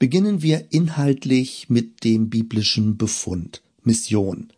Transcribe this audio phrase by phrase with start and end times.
[0.00, 4.48] Beginnen wir inhaltlich mit dem biblischen Befund, Mission.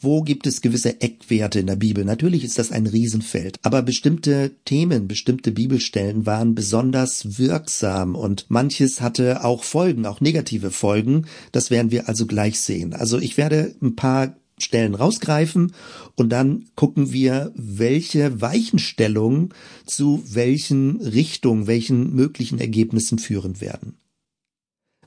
[0.00, 2.04] Wo gibt es gewisse Eckwerte in der Bibel?
[2.04, 9.00] Natürlich ist das ein Riesenfeld, aber bestimmte Themen, bestimmte Bibelstellen waren besonders wirksam und manches
[9.00, 11.26] hatte auch Folgen, auch negative Folgen.
[11.52, 12.92] Das werden wir also gleich sehen.
[12.92, 15.72] Also ich werde ein paar Stellen rausgreifen
[16.16, 19.50] und dann gucken wir, welche Weichenstellungen
[19.86, 23.99] zu welchen Richtungen, welchen möglichen Ergebnissen führen werden.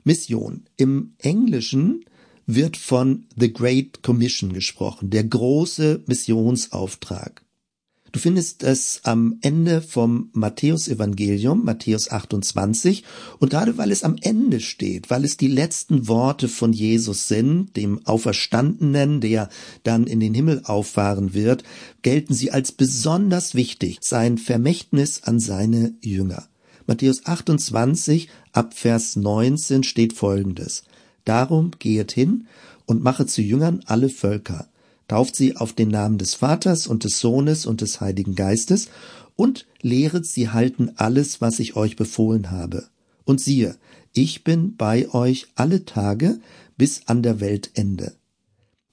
[0.04, 0.64] Mission.
[0.76, 2.04] Im Englischen
[2.46, 7.44] wird von The Great Commission gesprochen, der große Missionsauftrag.
[8.14, 13.02] Du findest es am Ende vom Matthäusevangelium, Matthäus 28,
[13.40, 17.76] und gerade weil es am Ende steht, weil es die letzten Worte von Jesus sind,
[17.76, 19.48] dem Auferstandenen, der
[19.82, 21.64] dann in den Himmel auffahren wird,
[22.02, 26.48] gelten sie als besonders wichtig, sein Vermächtnis an seine Jünger.
[26.86, 30.84] Matthäus 28 ab Vers 19 steht folgendes.
[31.24, 32.46] Darum gehet hin
[32.86, 34.68] und mache zu Jüngern alle Völker,
[35.08, 38.88] tauft sie auf den Namen des Vaters und des Sohnes und des Heiligen Geistes
[39.36, 42.86] und lehret sie halten alles, was ich euch befohlen habe.
[43.24, 43.76] Und siehe,
[44.12, 46.38] ich bin bei euch alle Tage
[46.76, 48.14] bis an der Weltende.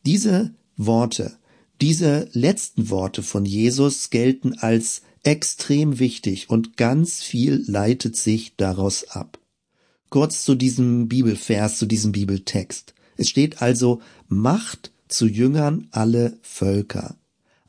[0.06, 1.34] Diese Worte,
[1.80, 9.04] diese letzten Worte von Jesus gelten als extrem wichtig und ganz viel leitet sich daraus
[9.10, 9.40] ab.
[10.10, 12.94] Kurz zu diesem Bibelvers, zu diesem Bibeltext.
[13.18, 17.16] Es steht also, macht zu Jüngern alle Völker.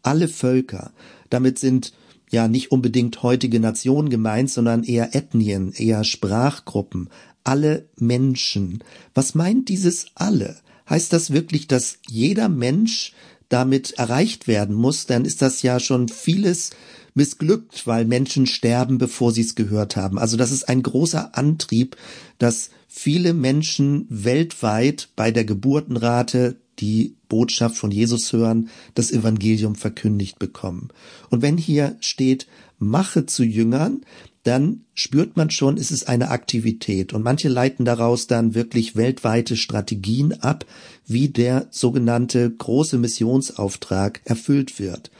[0.02, 0.92] Alle Völker.
[1.30, 1.92] Damit sind
[2.30, 7.10] ja nicht unbedingt heutige Nationen gemeint, sondern eher Ethnien, eher Sprachgruppen,
[7.44, 8.82] alle Menschen.
[9.14, 10.56] Was meint dieses alle?
[10.88, 13.12] Heißt das wirklich, dass jeder Mensch
[13.52, 15.06] damit erreicht werden muss?
[15.06, 16.70] Dann ist das ja schon vieles
[17.14, 20.18] missglückt, weil Menschen sterben, bevor sie es gehört haben.
[20.18, 21.96] Also das ist ein großer Antrieb,
[22.38, 30.38] dass viele Menschen weltweit bei der Geburtenrate die Botschaft von Jesus hören, das Evangelium verkündigt
[30.38, 30.88] bekommen.
[31.30, 32.46] Und wenn hier steht,
[32.78, 34.00] mache zu Jüngern,
[34.42, 37.12] dann spürt man schon, es ist eine Aktivität.
[37.12, 40.66] Und manche leiten daraus dann wirklich weltweite Strategien ab,
[41.06, 45.10] wie der sogenannte große Missionsauftrag erfüllt wird.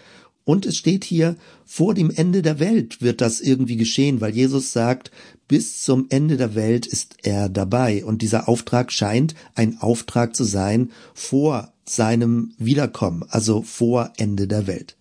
[0.45, 4.73] Und es steht hier, vor dem Ende der Welt wird das irgendwie geschehen, weil Jesus
[4.73, 5.13] sagt,
[5.47, 8.05] bis zum Ende der Welt ist er dabei.
[8.05, 14.67] Und dieser Auftrag scheint ein Auftrag zu sein vor seinem Wiederkommen, also vor Ende der
[14.67, 14.97] Welt.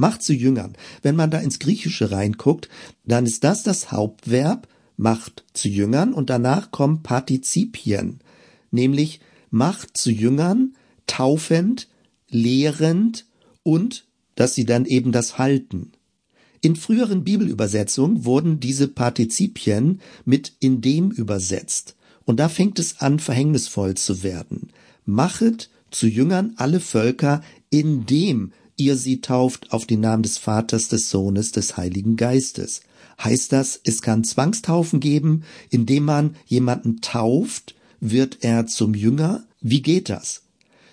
[0.00, 0.72] Macht zu Jüngern.
[1.02, 2.70] Wenn man da ins Griechische reinguckt,
[3.04, 4.66] dann ist das das Hauptverb,
[4.96, 8.20] macht zu Jüngern, und danach kommen Partizipien,
[8.70, 10.72] nämlich macht zu Jüngern,
[11.06, 11.86] taufend,
[12.30, 13.26] lehrend
[13.62, 14.06] und
[14.36, 15.92] dass sie dann eben das halten.
[16.62, 21.94] In früheren Bibelübersetzungen wurden diese Partizipien mit in dem übersetzt.
[22.24, 24.70] Und da fängt es an, verhängnisvoll zu werden.
[25.04, 31.10] Machet zu Jüngern alle Völker, indem ihr sie tauft auf den Namen des Vaters, des
[31.10, 32.80] Sohnes, des Heiligen Geistes.
[33.22, 39.44] Heißt das, es kann Zwangstaufen geben, indem man jemanden tauft, wird er zum Jünger?
[39.60, 40.42] Wie geht das?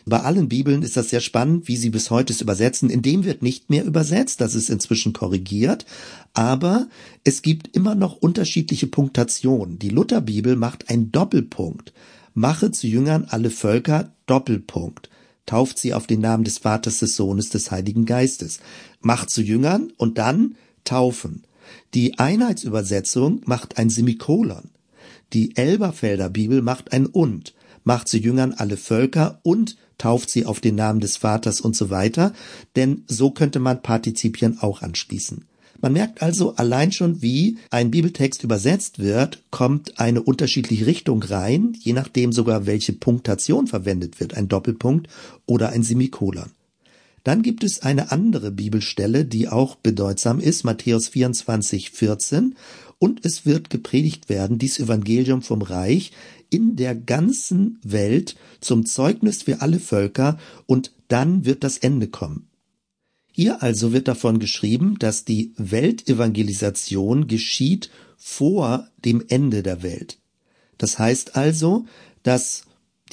[0.06, 2.90] Bei allen Bibeln ist das sehr spannend, wie sie bis heute es übersetzen.
[2.90, 5.86] In dem wird nicht mehr übersetzt, das ist inzwischen korrigiert,
[6.34, 6.88] aber
[7.26, 9.80] es gibt immer noch unterschiedliche Punktationen.
[9.80, 11.94] Die Lutherbibel macht einen Doppelpunkt.
[12.34, 15.10] Mache zu Jüngern alle Völker, Doppelpunkt.
[15.48, 18.60] Tauft sie auf den Namen des Vaters, des Sohnes, des Heiligen Geistes.
[19.02, 21.44] Macht zu Jüngern und dann taufen.
[21.96, 24.70] Die Einheitsübersetzung macht ein Semikolon.
[25.34, 30.60] Die Elberfelder Bibel macht ein und, macht zu Jüngern alle Völker und tauft sie auf
[30.60, 32.34] den Namen des Vaters und so weiter,
[32.76, 35.46] denn so könnte man Partizipien auch anschließen.
[35.80, 41.74] Man merkt also allein schon, wie ein Bibeltext übersetzt wird, kommt eine unterschiedliche Richtung rein,
[41.80, 45.08] je nachdem sogar welche Punktation verwendet wird, ein Doppelpunkt
[45.46, 46.52] oder ein Semikolon.
[47.24, 52.56] Dann gibt es eine andere Bibelstelle, die auch bedeutsam ist, Matthäus 24, 14,
[53.00, 56.12] und es wird gepredigt werden, dies Evangelium vom Reich,
[56.50, 62.47] in der ganzen Welt zum Zeugnis für alle Völker und dann wird das Ende kommen.
[63.40, 70.18] Hier also wird davon geschrieben, dass die Weltevangelisation geschieht vor dem Ende der Welt.
[70.80, 71.86] Das heißt also,
[72.24, 72.64] dass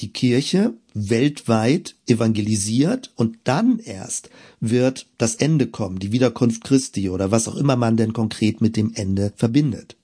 [0.01, 7.29] die Kirche weltweit evangelisiert und dann erst wird das Ende kommen, die Wiederkunft Christi oder
[7.29, 9.95] was auch immer man denn konkret mit dem Ende verbindet.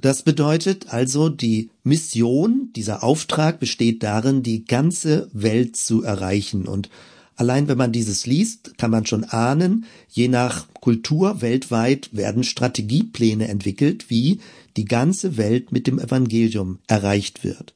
[0.00, 6.90] Das bedeutet also, die Mission, dieser Auftrag besteht darin, die ganze Welt zu erreichen und
[7.36, 13.48] Allein wenn man dieses liest, kann man schon ahnen, je nach Kultur weltweit werden Strategiepläne
[13.48, 14.40] entwickelt, wie
[14.76, 17.74] die ganze Welt mit dem Evangelium erreicht wird.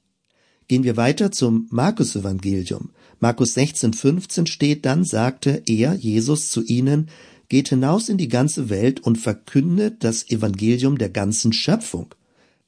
[0.67, 2.91] Gehen wir weiter zum Markus-Evangelium.
[3.19, 7.09] Markus 16, 15 steht, dann sagte er, Jesus, zu ihnen,
[7.51, 12.15] geht hinaus in die ganze Welt und verkündet das Evangelium der ganzen Schöpfung.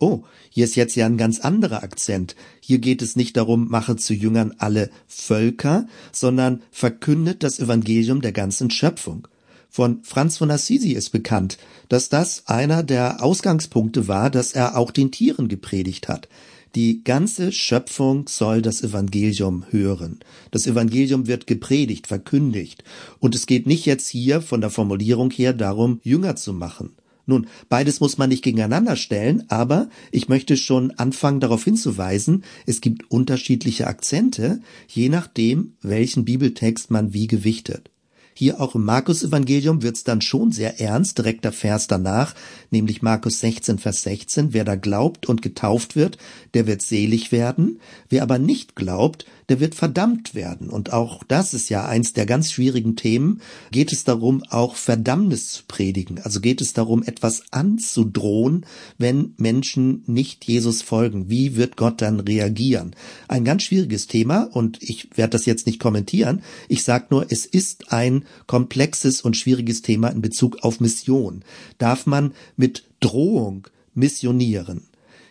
[0.02, 2.34] Oh, hier ist jetzt ja ein ganz anderer Akzent.
[2.58, 8.32] Hier geht es nicht darum, mache zu Jüngern alle Völker, sondern verkündet das Evangelium der
[8.32, 9.28] ganzen Schöpfung.
[9.70, 11.56] Von Franz von Assisi ist bekannt,
[11.88, 16.28] dass das einer der Ausgangspunkte war, dass er auch den Tieren gepredigt hat.
[16.74, 20.18] Die ganze Schöpfung soll das Evangelium hören.
[20.50, 22.82] Das Evangelium wird gepredigt, verkündigt.
[23.20, 26.96] Und es geht nicht jetzt hier von der Formulierung her darum, Jünger zu machen.
[27.26, 32.80] Nun, beides muss man nicht gegeneinander stellen, aber ich möchte schon anfangen darauf hinzuweisen, es
[32.80, 37.90] gibt unterschiedliche Akzente, je nachdem, welchen Bibeltext man wie gewichtet.
[38.34, 42.34] Hier auch im Markus-Evangelium wird's dann schon sehr ernst, direkter Vers danach,
[42.70, 44.54] nämlich Markus 16, Vers 16.
[44.54, 46.16] Wer da glaubt und getauft wird,
[46.54, 47.80] der wird selig werden.
[48.08, 50.70] Wer aber nicht glaubt, der wird verdammt werden.
[50.70, 53.42] Und auch das ist ja eins der ganz schwierigen Themen.
[53.70, 56.18] Geht es darum, auch Verdammnis zu predigen?
[56.20, 58.64] Also geht es darum, etwas anzudrohen,
[58.96, 61.28] wenn Menschen nicht Jesus folgen?
[61.28, 62.96] Wie wird Gott dann reagieren?
[63.28, 66.40] Ein ganz schwieriges Thema und ich werde das jetzt nicht kommentieren.
[66.70, 71.44] Ich sage nur, es ist ein komplexes und schwieriges Thema in Bezug auf Mission.
[71.76, 74.84] Darf man mit Drohung missionieren?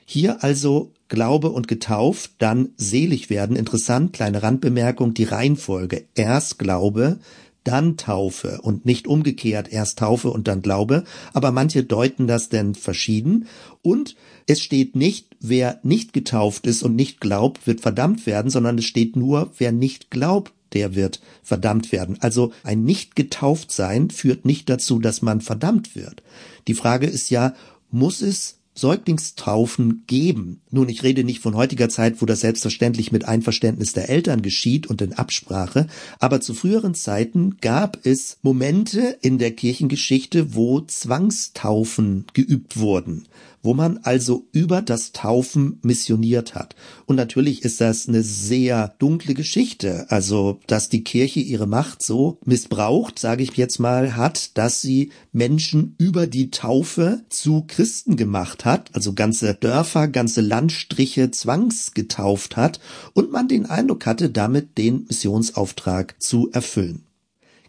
[0.05, 3.55] Hier also Glaube und getauft, dann selig werden.
[3.55, 6.05] Interessant, kleine Randbemerkung, die Reihenfolge.
[6.15, 7.19] Erst Glaube,
[7.63, 11.03] dann Taufe und nicht umgekehrt erst Taufe und dann Glaube,
[11.33, 13.47] aber manche deuten das denn verschieden
[13.81, 14.15] und
[14.47, 18.85] es steht nicht, wer nicht getauft ist und nicht glaubt, wird verdammt werden, sondern es
[18.85, 22.17] steht nur, wer nicht glaubt, der wird verdammt werden.
[22.21, 26.23] Also ein nicht getauft sein führt nicht dazu, dass man verdammt wird.
[26.67, 27.53] Die Frage ist ja,
[27.91, 30.61] muss es Säuglingstaufen geben.
[30.69, 34.87] Nun, ich rede nicht von heutiger Zeit, wo das selbstverständlich mit Einverständnis der Eltern geschieht
[34.87, 35.87] und in Absprache,
[36.19, 43.25] aber zu früheren Zeiten gab es Momente in der Kirchengeschichte, wo Zwangstaufen geübt wurden
[43.63, 46.75] wo man also über das Taufen missioniert hat.
[47.05, 50.05] Und natürlich ist das eine sehr dunkle Geschichte.
[50.09, 55.11] Also, dass die Kirche ihre Macht so missbraucht, sage ich jetzt mal, hat, dass sie
[55.31, 62.79] Menschen über die Taufe zu Christen gemacht hat, also ganze Dörfer, ganze Landstriche zwangsgetauft hat
[63.13, 67.05] und man den Eindruck hatte, damit den Missionsauftrag zu erfüllen.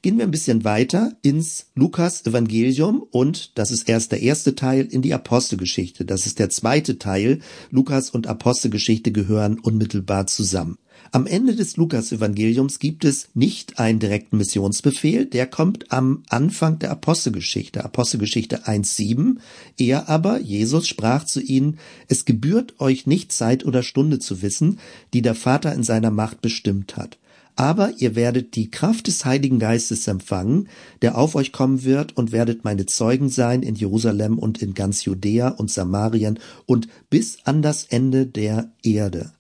[0.03, 4.85] Gehen wir ein bisschen weiter ins Lukas Evangelium und das ist erst der erste Teil
[4.85, 6.05] in die Apostelgeschichte.
[6.05, 7.39] Das ist der zweite Teil.
[7.71, 10.77] Lukas und Apostelgeschichte gehören unmittelbar zusammen.
[11.13, 16.91] Am Ende des Lukas-Evangeliums gibt es nicht einen direkten Missionsbefehl, der kommt am Anfang der
[16.91, 19.37] Apostelgeschichte, Apostelgeschichte 1.7.
[19.79, 21.79] Er aber, Jesus, sprach zu ihnen,
[22.09, 24.81] es gebührt euch nicht Zeit oder Stunde zu wissen,
[25.15, 27.19] die der Vater in seiner Macht bestimmt hat
[27.57, 30.69] aber ihr werdet die Kraft des Heiligen Geistes empfangen,
[31.03, 35.05] der auf euch kommen wird, und werdet meine Zeugen sein in Jerusalem und in ganz
[35.05, 39.33] Judäa und Samarien und bis an das Ende der Erde.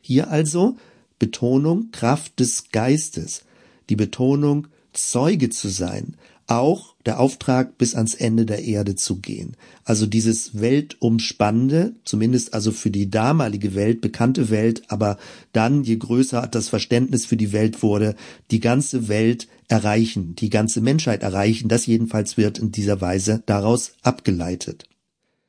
[0.00, 0.76] Hier also
[1.18, 3.44] Betonung Kraft des Geistes,
[3.88, 6.16] die Betonung Zeuge zu sein,
[6.58, 9.56] auch der Auftrag, bis ans Ende der Erde zu gehen.
[9.84, 15.18] Also dieses Weltumspannende, zumindest also für die damalige Welt, bekannte Welt, aber
[15.52, 18.14] dann, je größer das Verständnis für die Welt wurde,
[18.50, 23.92] die ganze Welt erreichen, die ganze Menschheit erreichen, das jedenfalls wird in dieser Weise daraus
[24.02, 24.84] abgeleitet.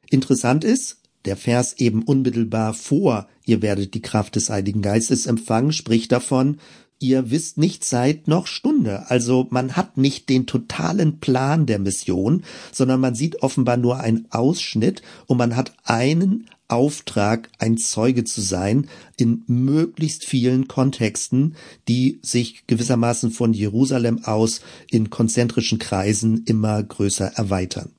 [0.10, 5.72] Interessant ist, der Vers eben unmittelbar vor, ihr werdet die Kraft des Heiligen Geistes empfangen,
[5.72, 6.58] spricht davon,
[7.04, 9.10] ihr wisst nicht Zeit noch Stunde.
[9.10, 14.28] Also man hat nicht den totalen Plan der Mission, sondern man sieht offenbar nur einen
[14.32, 21.56] Ausschnitt und man hat einen Auftrag, ein Zeuge zu sein in möglichst vielen Kontexten,
[21.90, 27.92] die sich gewissermaßen von Jerusalem aus in konzentrischen Kreisen immer größer erweitern.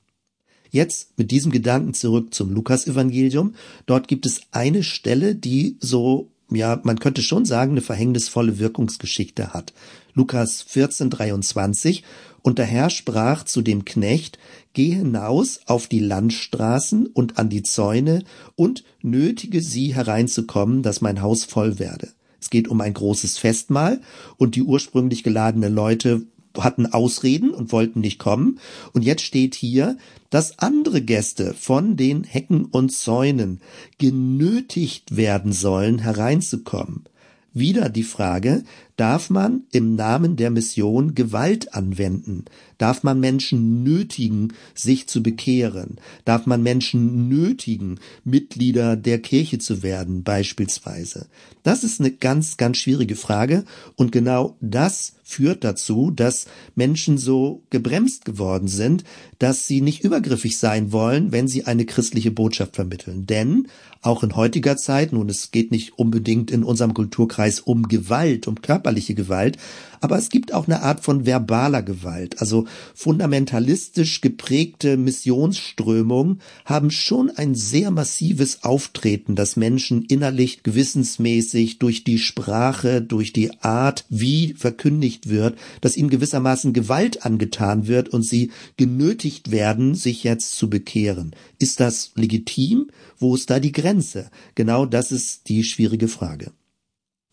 [0.71, 3.53] Jetzt mit diesem Gedanken zurück zum Lukasevangelium.
[3.85, 9.53] Dort gibt es eine Stelle, die so ja, man könnte schon sagen, eine verhängnisvolle Wirkungsgeschichte
[9.53, 9.73] hat.
[10.13, 12.03] Lukas 14, 23.
[12.41, 14.37] Und der Herr sprach zu dem Knecht,
[14.73, 18.23] geh hinaus auf die Landstraßen und an die Zäune
[18.55, 22.09] und nötige sie hereinzukommen, dass mein Haus voll werde.
[22.39, 24.01] Es geht um ein großes Festmahl
[24.37, 26.27] und die ursprünglich geladenen Leute
[26.63, 28.59] hatten Ausreden und wollten nicht kommen.
[28.93, 29.97] Und jetzt steht hier,
[30.29, 33.61] dass andere Gäste von den Hecken und Zäunen
[33.97, 37.05] genötigt werden sollen, hereinzukommen.
[37.53, 38.63] Wieder die Frage,
[38.95, 42.45] Darf man im Namen der Mission Gewalt anwenden?
[42.77, 45.97] Darf man Menschen nötigen, sich zu bekehren?
[46.23, 51.27] Darf man Menschen nötigen, Mitglieder der Kirche zu werden, beispielsweise?
[51.63, 53.65] Das ist eine ganz, ganz schwierige Frage
[53.97, 59.03] und genau das führt dazu, dass Menschen so gebremst geworden sind,
[59.39, 63.25] dass sie nicht übergriffig sein wollen, wenn sie eine christliche Botschaft vermitteln.
[63.25, 63.67] Denn
[64.01, 68.61] auch in heutiger Zeit, nun es geht nicht unbedingt in unserem Kulturkreis um Gewalt, um
[68.85, 69.57] körperliche Gewalt,
[69.99, 72.39] aber es gibt auch eine Art von verbaler Gewalt.
[72.39, 82.03] Also fundamentalistisch geprägte Missionsströmungen haben schon ein sehr massives Auftreten, dass Menschen innerlich gewissensmäßig durch
[82.03, 88.21] die Sprache, durch die Art, wie verkündigt wird, dass ihnen gewissermaßen Gewalt angetan wird und
[88.21, 91.35] sie genötigt werden, sich jetzt zu bekehren.
[91.57, 92.91] Ist das legitim?
[93.17, 94.29] Wo ist da die Grenze?
[94.53, 96.51] Genau das ist die schwierige Frage.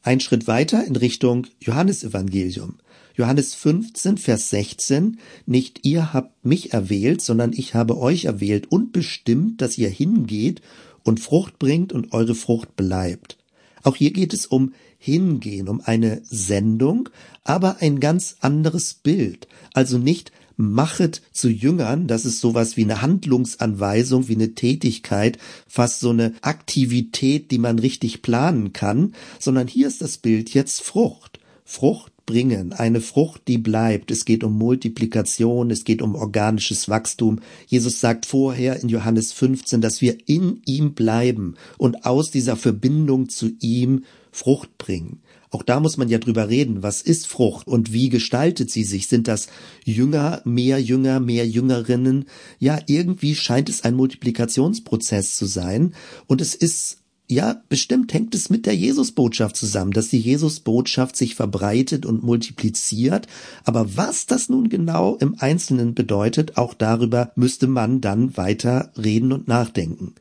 [0.04, 2.74] Ein Schritt weiter in Richtung Johannesevangelium.
[3.14, 8.92] Johannes 15, Vers 16, nicht ihr habt mich erwählt, sondern ich habe euch erwählt und
[8.92, 10.60] bestimmt, dass ihr hingeht
[11.04, 13.38] und Frucht bringt und eure Frucht bleibt.
[13.84, 17.08] Auch hier geht es um Hingehen, um eine Sendung,
[17.44, 19.46] aber ein ganz anderes Bild.
[19.72, 20.32] Also nicht
[20.70, 26.32] machet zu Jüngern, das ist sowas wie eine Handlungsanweisung, wie eine Tätigkeit, fast so eine
[26.40, 31.40] Aktivität, die man richtig planen kann, sondern hier ist das Bild jetzt Frucht.
[31.64, 34.10] Frucht bringen, eine Frucht, die bleibt.
[34.10, 37.40] Es geht um Multiplikation, es geht um organisches Wachstum.
[37.66, 43.28] Jesus sagt vorher in Johannes 15, dass wir in ihm bleiben und aus dieser Verbindung
[43.28, 45.20] zu ihm Frucht bringen.
[45.52, 49.06] Auch da muss man ja drüber reden, was ist Frucht und wie gestaltet sie sich?
[49.06, 49.48] Sind das
[49.84, 52.24] Jünger, mehr Jünger, mehr Jüngerinnen?
[52.58, 55.94] Ja, irgendwie scheint es ein Multiplikationsprozess zu sein
[56.26, 61.34] und es ist ja, bestimmt hängt es mit der Jesusbotschaft zusammen, dass die Jesusbotschaft sich
[61.34, 63.26] verbreitet und multipliziert.
[63.64, 69.32] Aber was das nun genau im Einzelnen bedeutet, auch darüber müsste man dann weiter reden
[69.32, 70.14] und nachdenken.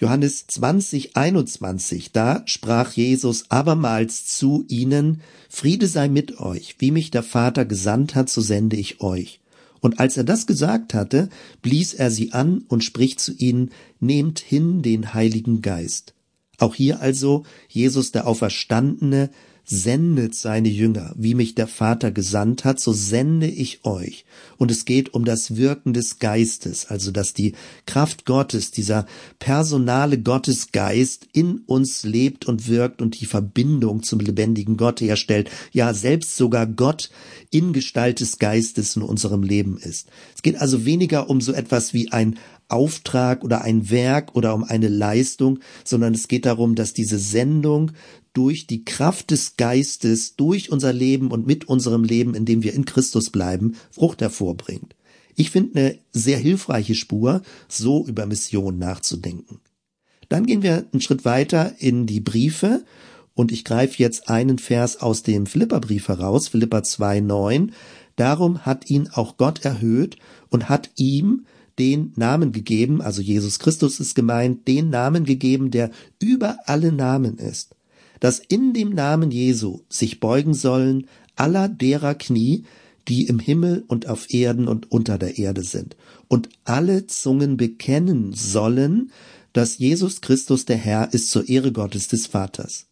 [0.00, 7.10] Johannes 20, 21, da sprach Jesus abermals zu ihnen, Friede sei mit euch, wie mich
[7.10, 9.40] der Vater gesandt hat, so sende ich euch.
[9.80, 11.28] Und als er das gesagt hatte,
[11.60, 16.14] blies er sie an und spricht zu ihnen, Nehmt hin den Heiligen Geist.
[16.56, 19.28] Auch hier also Jesus der Auferstandene
[19.64, 24.24] sendet seine Jünger, wie mich der Vater gesandt hat, so sende ich euch.
[24.56, 27.54] Und es geht um das Wirken des Geistes, also dass die
[27.86, 29.06] Kraft Gottes, dieser
[29.38, 35.94] personale Gottesgeist in uns lebt und wirkt und die Verbindung zum lebendigen Gott herstellt, ja
[35.94, 37.10] selbst sogar Gott
[37.50, 40.08] in Gestalt des Geistes in unserem Leben ist.
[40.34, 42.38] Es geht also weniger um so etwas wie ein
[42.70, 47.92] Auftrag oder ein Werk oder um eine Leistung, sondern es geht darum, dass diese Sendung
[48.32, 52.74] durch die Kraft des Geistes, durch unser Leben und mit unserem Leben, in dem wir
[52.74, 54.94] in Christus bleiben, Frucht hervorbringt.
[55.36, 59.60] Ich finde eine sehr hilfreiche Spur, so über Mission nachzudenken.
[60.28, 62.84] Dann gehen wir einen Schritt weiter in die Briefe
[63.34, 67.70] und ich greife jetzt einen Vers aus dem Philipperbrief heraus, Philipper 2,9.
[68.16, 70.16] Darum hat ihn auch Gott erhöht
[70.50, 71.46] und hat ihm
[71.80, 77.38] den Namen gegeben, also Jesus Christus ist gemeint, den Namen gegeben, der über alle Namen
[77.38, 77.74] ist
[78.20, 82.64] dass in dem Namen Jesu sich beugen sollen aller derer Knie,
[83.08, 85.96] die im Himmel und auf Erden und unter der Erde sind,
[86.28, 89.10] und alle Zungen bekennen sollen,
[89.52, 92.86] dass Jesus Christus der Herr ist zur Ehre Gottes des Vaters.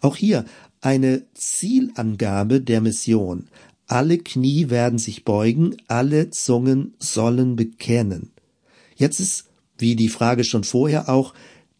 [0.00, 0.44] Auch hier
[0.80, 3.48] eine Zielangabe der Mission.
[3.88, 8.30] Alle Knie werden sich beugen, alle Zungen sollen bekennen.
[8.96, 9.46] Jetzt ist,
[9.78, 11.34] wie die Frage schon vorher auch,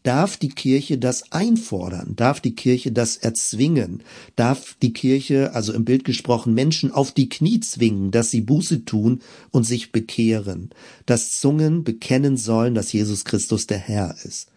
[0.05, 2.15] Darf die Kirche das einfordern?
[2.17, 4.03] Darf die Kirche das erzwingen?
[4.37, 8.87] Darf die Kirche, also im Bild gesprochen, Menschen auf die Knie zwingen, dass sie Buße
[8.87, 10.71] tun und sich bekehren?
[11.05, 14.49] Dass Zungen bekennen sollen, dass Jesus Christus der Herr ist?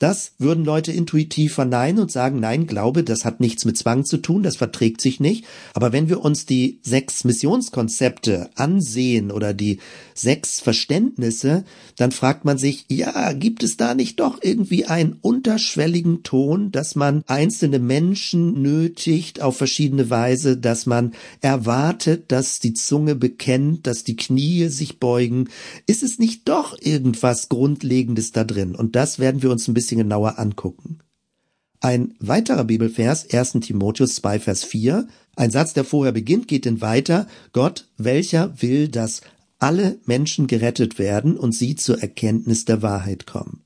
[0.00, 4.16] Das würden Leute intuitiv verneinen und sagen, nein, Glaube, das hat nichts mit Zwang zu
[4.16, 5.44] tun, das verträgt sich nicht.
[5.74, 9.78] Aber wenn wir uns die sechs Missionskonzepte ansehen oder die
[10.14, 11.64] sechs Verständnisse,
[11.98, 16.94] dann fragt man sich, ja, gibt es da nicht doch irgendwie einen unterschwelligen Ton, dass
[16.94, 24.02] man einzelne Menschen nötigt auf verschiedene Weise, dass man erwartet, dass die Zunge bekennt, dass
[24.02, 25.50] die Knie sich beugen?
[25.86, 28.74] Ist es nicht doch irgendwas Grundlegendes da drin?
[28.74, 30.98] Und das werden wir uns ein bisschen bisschen genauer angucken.
[31.80, 33.52] Ein weiterer Bibelvers, 1.
[33.60, 38.88] Timotheus 2, Vers 4, ein Satz, der vorher beginnt, geht denn weiter, Gott, welcher will,
[38.88, 39.22] dass
[39.58, 43.62] alle Menschen gerettet werden und sie zur Erkenntnis der Wahrheit kommen.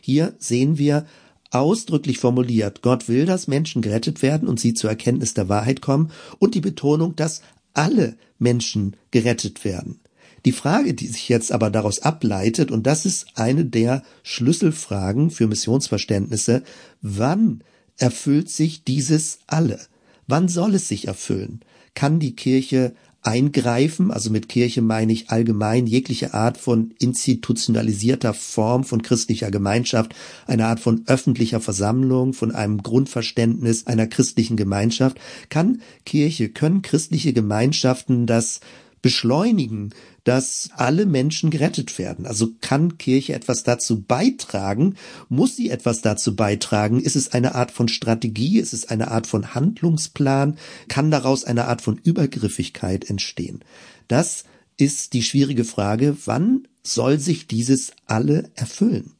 [0.00, 1.06] Hier sehen wir
[1.50, 6.10] ausdrücklich formuliert, Gott will, dass Menschen gerettet werden und sie zur Erkenntnis der Wahrheit kommen
[6.38, 7.42] und die Betonung, dass
[7.74, 10.00] alle Menschen gerettet werden.
[10.44, 15.46] Die Frage, die sich jetzt aber daraus ableitet, und das ist eine der Schlüsselfragen für
[15.46, 16.62] Missionsverständnisse,
[17.00, 17.62] wann
[17.96, 19.78] erfüllt sich dieses alle?
[20.26, 21.60] Wann soll es sich erfüllen?
[21.94, 28.82] Kann die Kirche eingreifen, also mit Kirche meine ich allgemein jegliche Art von institutionalisierter Form
[28.82, 30.14] von christlicher Gemeinschaft,
[30.46, 35.18] eine Art von öffentlicher Versammlung, von einem Grundverständnis einer christlichen Gemeinschaft,
[35.50, 38.60] kann Kirche, können christliche Gemeinschaften das
[39.02, 39.90] beschleunigen,
[40.24, 42.26] dass alle Menschen gerettet werden.
[42.26, 44.94] Also kann Kirche etwas dazu beitragen?
[45.28, 47.00] Muss sie etwas dazu beitragen?
[47.00, 48.58] Ist es eine Art von Strategie?
[48.58, 50.58] Ist es eine Art von Handlungsplan?
[50.88, 53.64] Kann daraus eine Art von Übergriffigkeit entstehen?
[54.08, 54.44] Das
[54.76, 56.16] ist die schwierige Frage.
[56.24, 59.12] Wann soll sich dieses alle erfüllen?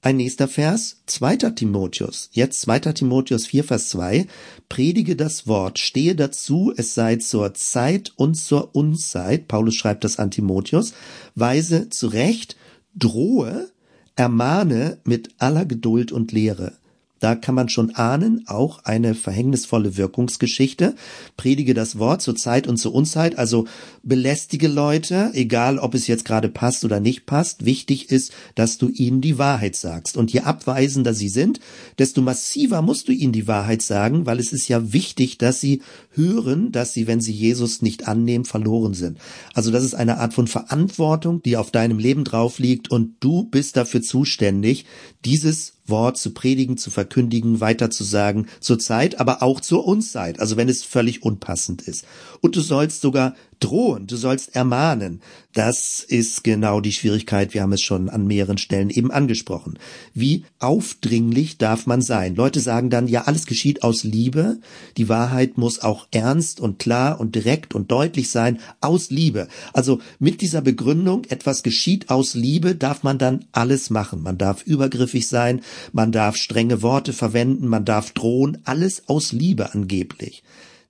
[0.00, 1.36] Ein nächster Vers, 2.
[1.56, 2.78] Timotheus, jetzt 2.
[2.92, 4.28] Timotheus 4, Vers 2,
[4.68, 10.20] predige das Wort, stehe dazu, es sei zur Zeit und zur Unzeit, Paulus schreibt das
[10.20, 10.92] an Timotheus,
[11.34, 12.56] weise zurecht,
[12.94, 13.72] drohe,
[14.14, 16.74] ermahne mit aller Geduld und Lehre.
[17.20, 20.94] Da kann man schon ahnen, auch eine verhängnisvolle Wirkungsgeschichte.
[21.36, 23.66] Predige das Wort zur Zeit und zur Unzeit, also
[24.02, 27.64] belästige Leute, egal ob es jetzt gerade passt oder nicht passt.
[27.64, 30.16] Wichtig ist, dass du ihnen die Wahrheit sagst.
[30.16, 31.60] Und je abweisender sie sind,
[31.98, 35.82] desto massiver musst du ihnen die Wahrheit sagen, weil es ist ja wichtig, dass sie
[36.12, 39.18] hören, dass sie, wenn sie Jesus nicht annehmen, verloren sind.
[39.54, 43.44] Also das ist eine Art von Verantwortung, die auf deinem Leben drauf liegt und du
[43.44, 44.84] bist dafür zuständig,
[45.24, 50.68] dieses Wort zu predigen, zu verkündigen, weiterzusagen, zur Zeit, aber auch zur Unzeit, also wenn
[50.68, 52.04] es völlig unpassend ist.
[52.40, 55.20] Und du sollst sogar drohen, du sollst ermahnen.
[55.54, 59.78] Das ist genau die Schwierigkeit, wir haben es schon an mehreren Stellen eben angesprochen.
[60.14, 62.36] Wie aufdringlich darf man sein?
[62.36, 64.58] Leute sagen dann, ja, alles geschieht aus Liebe,
[64.96, 69.48] die Wahrheit muss auch ernst und klar und direkt und deutlich sein, aus Liebe.
[69.72, 74.22] Also mit dieser Begründung, etwas geschieht aus Liebe, darf man dann alles machen.
[74.22, 75.62] Man darf übergriffig sein,
[75.92, 80.42] man darf strenge Worte verwenden, man darf drohen, alles aus Liebe angeblich.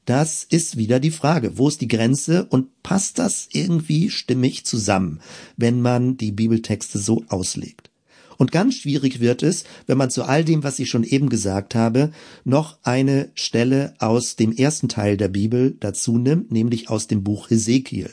[0.09, 1.59] Das ist wieder die Frage.
[1.59, 5.21] Wo ist die Grenze und passt das irgendwie stimmig zusammen,
[5.59, 7.91] wenn man die Bibeltexte so auslegt?
[8.39, 11.75] Und ganz schwierig wird es, wenn man zu all dem, was ich schon eben gesagt
[11.75, 12.11] habe,
[12.47, 17.51] noch eine Stelle aus dem ersten Teil der Bibel dazu nimmt, nämlich aus dem Buch
[17.51, 18.09] Hesekiel.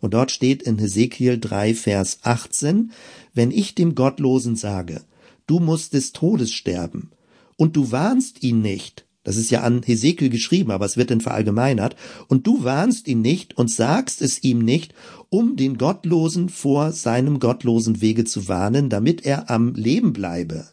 [0.00, 2.90] Und dort steht in Hesekiel 3, Vers 18,
[3.34, 5.02] wenn ich dem Gottlosen sage,
[5.46, 7.10] du musst des Todes sterben,
[7.56, 11.22] und du warnst ihn nicht, das ist ja an Hesekiel geschrieben, aber es wird dann
[11.22, 11.96] verallgemeinert.
[12.28, 14.94] Und du warnst ihn nicht und sagst es ihm nicht,
[15.30, 20.68] um den Gottlosen vor seinem gottlosen Wege zu warnen, damit er am Leben bleibe.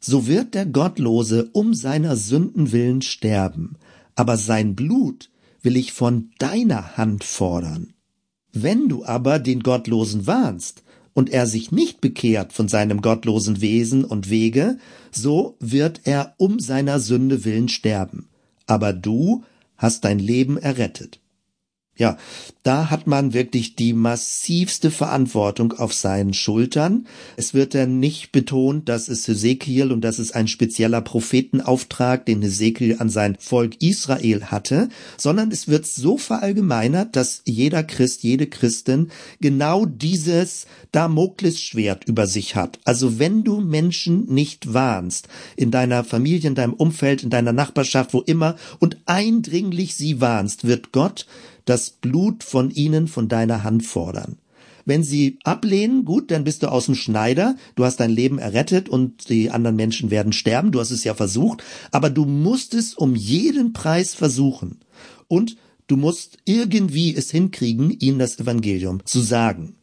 [0.00, 3.76] So wird der Gottlose um seiner Sünden willen sterben,
[4.14, 5.30] aber sein Blut
[5.62, 7.94] will ich von deiner Hand fordern.
[8.52, 10.83] Wenn du aber den Gottlosen warnst,
[11.14, 14.78] und er sich nicht bekehrt von seinem gottlosen Wesen und Wege,
[15.10, 18.28] so wird er um seiner Sünde willen sterben.
[18.66, 19.44] Aber du
[19.76, 21.20] hast dein Leben errettet.
[21.96, 22.16] Ja,
[22.64, 27.06] da hat man wirklich die massivste Verantwortung auf seinen Schultern.
[27.36, 32.42] Es wird dann nicht betont, dass es Hesekiel und dass es ein spezieller Prophetenauftrag, den
[32.42, 38.48] Hesekiel an sein Volk Israel hatte, sondern es wird so verallgemeinert, dass jeder Christ, jede
[38.48, 42.80] Christin genau dieses Damoklesschwert über sich hat.
[42.84, 48.14] Also wenn du Menschen nicht warnst, in deiner Familie, in deinem Umfeld, in deiner Nachbarschaft,
[48.14, 51.26] wo immer, und eindringlich sie warnst, wird Gott
[51.64, 54.38] das Blut von ihnen von deiner Hand fordern.
[54.84, 58.88] Wenn sie ablehnen, gut, dann bist du aus dem Schneider, du hast dein Leben errettet
[58.88, 62.94] und die anderen Menschen werden sterben, du hast es ja versucht, aber du musst es
[62.94, 64.80] um jeden Preis versuchen.
[65.26, 69.76] Und du musst irgendwie es hinkriegen, ihnen das Evangelium zu sagen.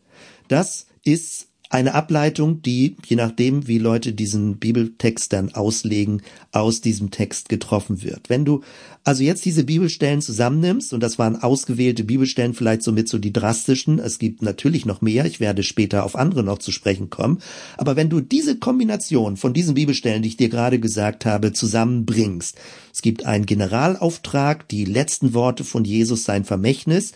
[0.47, 7.11] Das ist eine Ableitung, die, je nachdem, wie Leute diesen Bibeltext dann auslegen, aus diesem
[7.11, 8.29] Text getroffen wird.
[8.29, 8.61] Wenn du
[9.05, 13.99] also jetzt diese Bibelstellen zusammennimmst, und das waren ausgewählte Bibelstellen, vielleicht somit so die drastischen,
[13.99, 17.41] es gibt natürlich noch mehr, ich werde später auf andere noch zu sprechen kommen,
[17.77, 22.57] aber wenn du diese Kombination von diesen Bibelstellen, die ich dir gerade gesagt habe, zusammenbringst,
[22.93, 27.13] es gibt einen Generalauftrag, die letzten Worte von Jesus, sein Vermächtnis,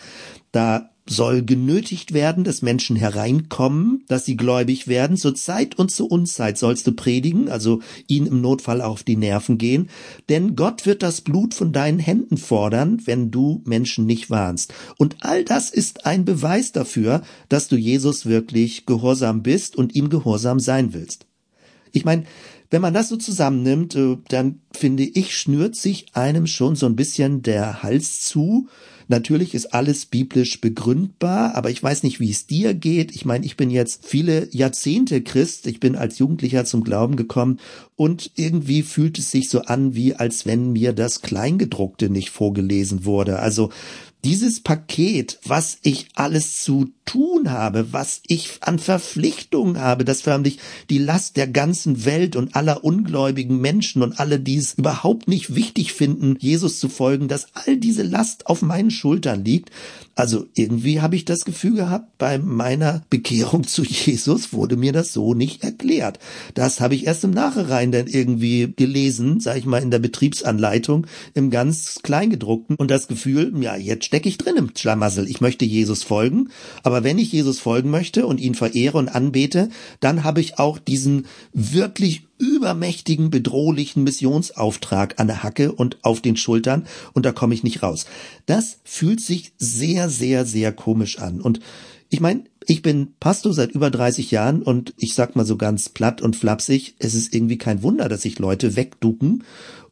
[0.53, 5.17] da soll genötigt werden, dass Menschen hereinkommen, dass sie gläubig werden.
[5.17, 9.59] Zur Zeit und zur Unzeit sollst du predigen, also ihnen im Notfall auf die Nerven
[9.59, 9.89] gehen.
[10.29, 14.73] Denn Gott wird das Blut von deinen Händen fordern, wenn du Menschen nicht warnst.
[14.97, 20.09] Und all das ist ein Beweis dafür, dass du Jesus wirklich gehorsam bist und ihm
[20.09, 21.27] gehorsam sein willst.
[21.91, 22.23] Ich meine,
[22.71, 26.95] wenn man das so zusammennimmt, äh, dann finde ich, schnürt sich einem schon so ein
[26.95, 28.67] bisschen der Hals zu.
[29.07, 33.15] Natürlich ist alles biblisch begründbar, aber ich weiß nicht, wie es dir geht.
[33.15, 35.67] Ich meine, ich bin jetzt viele Jahrzehnte Christ.
[35.67, 37.59] Ich bin als Jugendlicher zum Glauben gekommen
[37.95, 43.05] und irgendwie fühlt es sich so an, wie als wenn mir das Kleingedruckte nicht vorgelesen
[43.05, 43.39] wurde.
[43.39, 43.69] Also
[44.25, 50.57] dieses Paket, was ich alles zu tun habe, was ich an Verpflichtungen habe, dass förmlich
[50.89, 55.53] die Last der ganzen Welt und aller ungläubigen Menschen und alle, die es überhaupt nicht
[55.53, 59.69] wichtig finden, Jesus zu folgen, dass all diese Last auf meinen Schultern liegt.
[60.15, 65.11] Also irgendwie habe ich das Gefühl gehabt, bei meiner Bekehrung zu Jesus wurde mir das
[65.11, 66.19] so nicht erklärt.
[66.53, 71.05] Das habe ich erst im Nachhinein dann irgendwie gelesen, sage ich mal in der Betriebsanleitung,
[71.33, 75.29] im ganz Kleingedruckten und das Gefühl, ja, jetzt stecke ich drin im Schlamassel.
[75.29, 76.49] Ich möchte Jesus folgen,
[76.83, 80.79] aber wenn ich Jesus folgen möchte und ihn verehre und anbete, dann habe ich auch
[80.79, 87.53] diesen wirklich übermächtigen, bedrohlichen Missionsauftrag an der Hacke und auf den Schultern und da komme
[87.53, 88.05] ich nicht raus.
[88.45, 91.41] Das fühlt sich sehr, sehr, sehr komisch an.
[91.41, 91.59] Und
[92.09, 95.89] ich meine, ich bin Pastor seit über 30 Jahren und ich sag mal so ganz
[95.89, 99.43] platt und flapsig, es ist irgendwie kein Wunder, dass sich Leute wegducken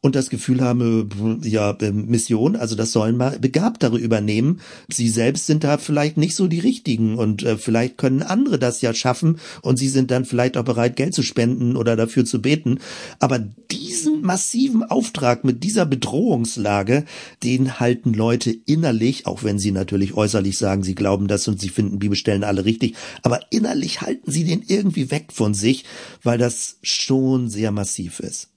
[0.04, 4.60] und das Gefühl haben, ja, ähm, Mission, also das sollen mal Begabtere übernehmen.
[4.92, 8.82] Sie selbst sind da vielleicht nicht so die richtigen und äh, vielleicht können andere das
[8.82, 12.42] ja schaffen und sie sind dann vielleicht auch bereit, Geld zu spenden oder dafür zu
[12.42, 12.80] beten.
[13.20, 17.06] Aber diesen massiven Auftrag mit dieser Bedrohungslage,
[17.42, 21.70] den halten Leute innerlich, auch wenn sie natürlich äußerlich sagen, sie glauben das und sie
[21.70, 25.86] finden Bibelstellen alle richtig, aber innerlich halten sie den irgendwie weg von sich,
[26.24, 28.50] weil das schon sehr massiv ist.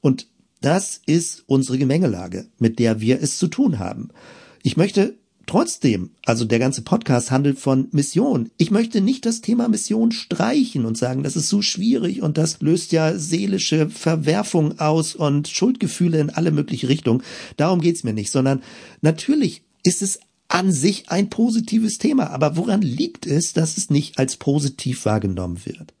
[0.00, 0.28] Und
[0.64, 4.08] das ist unsere Gemengelage, mit der wir es zu tun haben.
[4.62, 5.14] Ich möchte
[5.46, 8.50] trotzdem, also der ganze Podcast handelt von Mission.
[8.56, 12.62] Ich möchte nicht das Thema Mission streichen und sagen, das ist so schwierig und das
[12.62, 17.22] löst ja seelische Verwerfung aus und Schuldgefühle in alle mögliche Richtungen.
[17.58, 18.62] Darum geht's mir nicht, sondern
[19.02, 22.30] natürlich ist es an sich ein positives Thema.
[22.30, 25.92] Aber woran liegt es, dass es nicht als positiv wahrgenommen wird?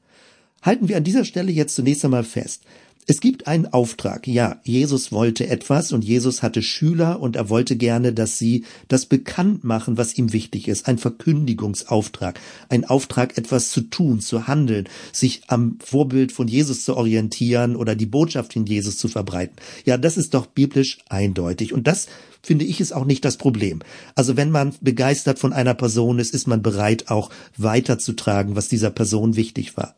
[0.62, 2.62] Halten wir an dieser Stelle jetzt zunächst einmal fest.
[3.06, 4.26] Es gibt einen Auftrag.
[4.26, 9.04] Ja, Jesus wollte etwas und Jesus hatte Schüler und er wollte gerne, dass sie das
[9.04, 10.88] bekannt machen, was ihm wichtig ist.
[10.88, 12.40] Ein Verkündigungsauftrag.
[12.70, 17.94] Ein Auftrag, etwas zu tun, zu handeln, sich am Vorbild von Jesus zu orientieren oder
[17.94, 19.56] die Botschaft in Jesus zu verbreiten.
[19.84, 21.74] Ja, das ist doch biblisch eindeutig.
[21.74, 22.06] Und das
[22.40, 23.80] finde ich ist auch nicht das Problem.
[24.14, 28.90] Also wenn man begeistert von einer Person ist, ist man bereit auch weiterzutragen, was dieser
[28.90, 29.94] Person wichtig war.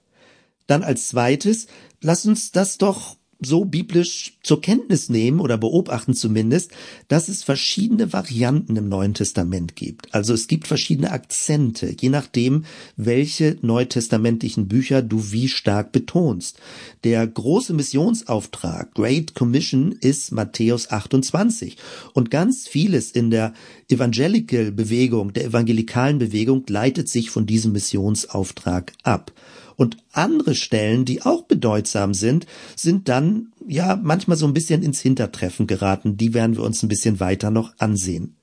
[0.67, 1.67] Dann als zweites,
[2.01, 6.71] lass uns das doch so biblisch zur Kenntnis nehmen oder beobachten zumindest,
[7.09, 10.15] dass es verschiedene Varianten im Neuen Testament gibt.
[10.15, 12.65] Also es gibt verschiedene Akzente, je nachdem,
[12.97, 16.59] welche neutestamentlichen Bücher du wie stark betonst.
[17.05, 21.77] Der große Missionsauftrag, Great Commission, ist Matthäus 28.
[22.15, 23.53] Und ganz vieles in der
[23.89, 29.33] Evangelical Bewegung, der evangelikalen Bewegung, leitet sich von diesem Missionsauftrag ab.
[29.77, 35.01] Und andere Stellen, die auch bedeutsam sind, sind dann ja manchmal so ein bisschen ins
[35.01, 36.17] Hintertreffen geraten.
[36.17, 38.37] Die werden wir uns ein bisschen weiter noch ansehen.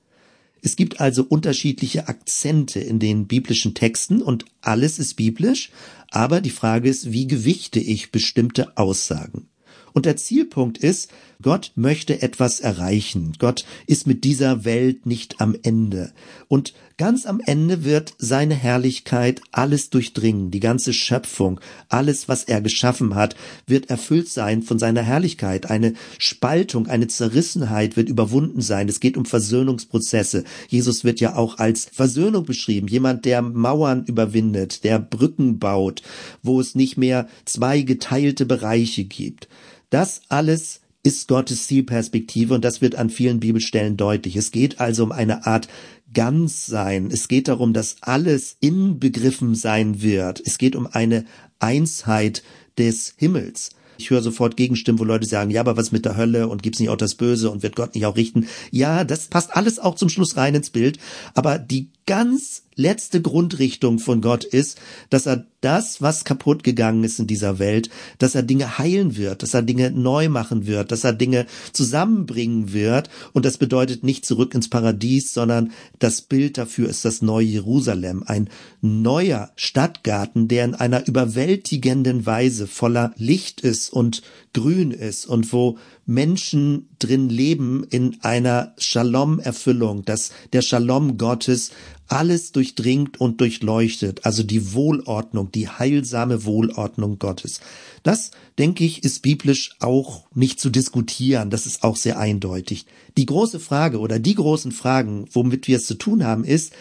[0.62, 5.72] Es gibt also unterschiedliche Akzente in den biblischen Texten und alles ist biblisch,
[6.10, 9.50] aber die Frage ist, wie gewichte ich bestimmte Aussagen?
[9.92, 13.34] Und der Zielpunkt ist, Gott möchte etwas erreichen.
[13.40, 16.14] Gott ist mit dieser Welt nicht am Ende.
[16.48, 22.62] Und ganz am Ende wird seine Herrlichkeit alles durchdringen, die ganze Schöpfung, alles, was er
[22.62, 23.36] geschaffen hat,
[23.68, 25.70] wird erfüllt sein von seiner Herrlichkeit.
[25.70, 28.90] Eine Spaltung, eine Zerrissenheit wird überwunden sein.
[28.90, 30.44] Es geht um Versöhnungsprozesse.
[30.68, 32.88] Jesus wird ja auch als Versöhnung beschrieben.
[32.88, 36.02] Jemand, der Mauern überwindet, der Brücken baut,
[36.42, 39.48] wo es nicht mehr zwei geteilte Bereiche gibt.
[39.90, 44.38] Das alles ist Gottes Zielperspektive und das wird an vielen Bibelstellen deutlich.
[44.38, 45.68] Es geht also um eine Art
[46.14, 47.10] Ganzsein.
[47.12, 50.42] Es geht darum, dass alles inbegriffen sein wird.
[50.46, 51.26] Es geht um eine
[51.60, 52.44] Einsheit
[52.78, 53.72] des Himmels.
[53.98, 56.80] Ich höre sofort Gegenstimmen, wo Leute sagen, ja, aber was mit der Hölle und gibt's
[56.80, 58.48] nicht auch das Böse und wird Gott nicht auch richten?
[58.72, 60.98] Ja, das passt alles auch zum Schluss rein ins Bild.
[61.36, 67.20] Aber die ganz letzte Grundrichtung von Gott ist, dass er das, was kaputt gegangen ist
[67.20, 71.04] in dieser Welt, dass er Dinge heilen wird, dass er Dinge neu machen wird, dass
[71.04, 73.10] er Dinge zusammenbringen wird.
[73.32, 78.24] Und das bedeutet nicht zurück ins Paradies, sondern das Bild dafür ist das neue Jerusalem,
[78.26, 78.50] ein
[78.82, 84.22] neuer Stadtgarten, der in einer überwältigenden Weise voller Licht ist und
[84.54, 91.72] grün ist und wo Menschen drin leben in einer Shalom-Erfüllung, dass der Shalom Gottes
[92.08, 97.60] alles durchdringt und durchleuchtet, also die Wohlordnung, die heilsame Wohlordnung Gottes.
[98.04, 102.86] Das, denke ich, ist biblisch auch nicht zu diskutieren, das ist auch sehr eindeutig.
[103.18, 106.74] Die große Frage oder die großen Fragen, womit wir es zu tun haben, ist,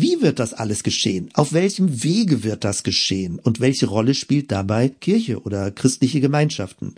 [0.00, 1.30] wie wird das alles geschehen?
[1.34, 3.38] Auf welchem Wege wird das geschehen?
[3.38, 6.94] Und welche Rolle spielt dabei Kirche oder christliche Gemeinschaften?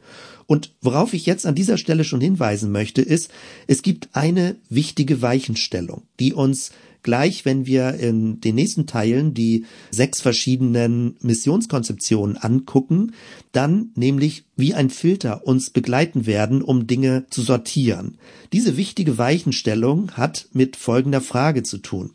[0.46, 3.30] Und worauf ich jetzt an dieser Stelle schon hinweisen möchte, ist,
[3.66, 9.64] es gibt eine wichtige Weichenstellung, die uns gleich, wenn wir in den nächsten Teilen die
[9.90, 13.12] sechs verschiedenen Missionskonzeptionen angucken,
[13.52, 18.18] dann nämlich wie ein Filter uns begleiten werden, um Dinge zu sortieren.
[18.52, 22.12] Diese wichtige Weichenstellung hat mit folgender Frage zu tun.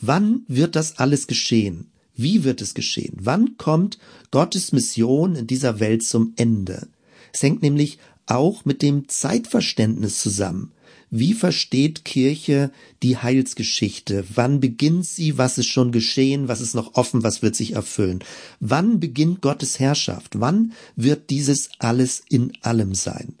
[0.00, 1.90] Wann wird das alles geschehen?
[2.14, 3.16] Wie wird es geschehen?
[3.20, 3.98] Wann kommt
[4.30, 6.88] Gottes Mission in dieser Welt zum Ende?
[7.32, 10.72] Es hängt nämlich auch mit dem Zeitverständnis zusammen.
[11.10, 12.70] Wie versteht Kirche
[13.02, 14.24] die Heilsgeschichte?
[14.34, 15.38] Wann beginnt sie?
[15.38, 16.48] Was ist schon geschehen?
[16.48, 17.22] Was ist noch offen?
[17.22, 18.18] Was wird sich erfüllen?
[18.60, 20.40] Wann beginnt Gottes Herrschaft?
[20.40, 23.36] Wann wird dieses alles in allem sein?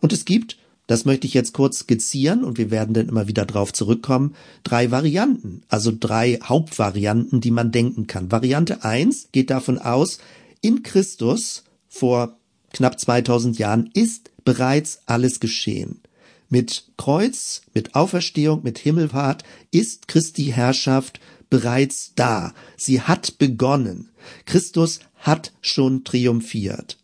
[0.00, 3.46] Und es gibt, das möchte ich jetzt kurz skizzieren und wir werden dann immer wieder
[3.46, 8.32] drauf zurückkommen, drei Varianten, also drei Hauptvarianten, die man denken kann.
[8.32, 10.18] Variante eins geht davon aus,
[10.60, 12.36] in Christus vor
[12.72, 16.00] knapp 2000 Jahren ist bereits alles geschehen.
[16.48, 22.54] Mit Kreuz, mit Auferstehung, mit Himmelfahrt ist Christi Herrschaft bereits da.
[22.76, 24.10] Sie hat begonnen.
[24.46, 26.98] Christus hat schon triumphiert.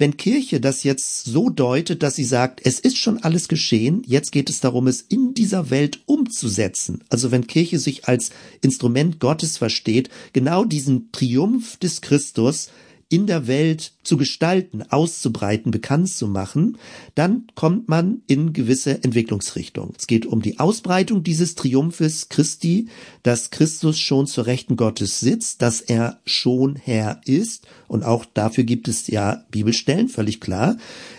[0.00, 4.32] Wenn Kirche das jetzt so deutet, dass sie sagt, es ist schon alles geschehen, jetzt
[4.32, 7.04] geht es darum, es in dieser Welt umzusetzen.
[7.10, 8.30] Also wenn Kirche sich als
[8.62, 12.70] Instrument Gottes versteht, genau diesen Triumph des Christus
[13.10, 16.78] in der Welt zu gestalten, auszubreiten, bekannt zu machen,
[17.16, 19.94] dann kommt man in gewisse Entwicklungsrichtungen.
[19.98, 22.88] Es geht um die Ausbreitung dieses Triumphes Christi,
[23.24, 28.62] dass Christus schon zur Rechten Gottes sitzt, dass er schon Herr ist und auch dafür
[28.62, 30.76] gibt es ja Bibelstellen, völlig klar.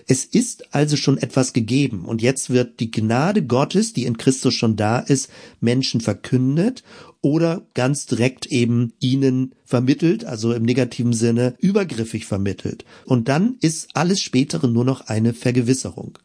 [0.07, 4.53] Es ist also schon etwas gegeben und jetzt wird die Gnade Gottes, die in Christus
[4.53, 6.83] schon da ist, Menschen verkündet
[7.21, 12.85] oder ganz direkt eben ihnen vermittelt, also im negativen Sinne übergriffig vermittelt.
[13.05, 16.17] Und dann ist alles Spätere nur noch eine Vergewisserung.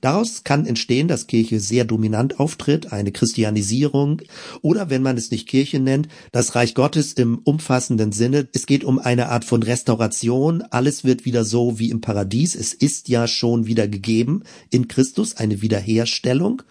[0.00, 4.22] Daraus kann entstehen, dass Kirche sehr dominant auftritt, eine Christianisierung
[4.62, 8.48] oder wenn man es nicht Kirche nennt, das Reich Gottes im umfassenden Sinne.
[8.52, 10.62] Es geht um eine Art von Restauration.
[10.62, 12.54] Alles wird wieder so wie im Paradies.
[12.54, 16.62] Es ist ja schon wieder gegeben in Christus eine Wiederherstellung.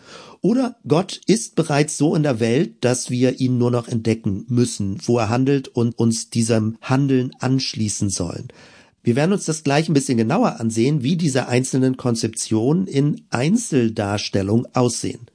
[0.42, 5.00] Oder Gott ist bereits so in der Welt, dass wir ihn nur noch entdecken müssen,
[5.04, 8.50] wo er handelt und uns diesem Handeln anschließen sollen.
[9.06, 14.66] Wir werden uns das gleich ein bisschen genauer ansehen, wie diese einzelnen Konzeptionen in Einzeldarstellung
[14.74, 15.28] aussehen.